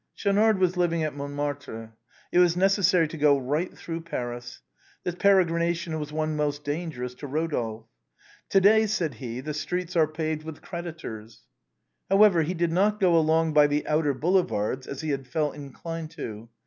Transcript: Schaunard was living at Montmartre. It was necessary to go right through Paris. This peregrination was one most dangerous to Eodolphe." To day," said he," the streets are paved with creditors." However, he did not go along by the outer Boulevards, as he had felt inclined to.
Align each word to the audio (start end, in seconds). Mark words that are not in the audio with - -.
Schaunard 0.15 0.57
was 0.57 0.77
living 0.77 1.03
at 1.03 1.15
Montmartre. 1.15 1.93
It 2.31 2.39
was 2.39 2.57
necessary 2.57 3.07
to 3.07 3.17
go 3.17 3.37
right 3.37 3.71
through 3.77 4.01
Paris. 4.01 4.59
This 5.03 5.13
peregrination 5.13 5.99
was 5.99 6.11
one 6.11 6.35
most 6.35 6.63
dangerous 6.63 7.13
to 7.13 7.27
Eodolphe." 7.27 7.85
To 8.49 8.59
day," 8.61 8.87
said 8.87 9.13
he," 9.13 9.41
the 9.41 9.53
streets 9.53 9.95
are 9.95 10.07
paved 10.07 10.41
with 10.41 10.59
creditors." 10.63 11.43
However, 12.09 12.41
he 12.41 12.55
did 12.55 12.71
not 12.71 12.99
go 12.99 13.15
along 13.15 13.53
by 13.53 13.67
the 13.67 13.85
outer 13.85 14.15
Boulevards, 14.15 14.87
as 14.87 15.01
he 15.01 15.09
had 15.11 15.27
felt 15.27 15.53
inclined 15.53 16.09
to. 16.17 16.49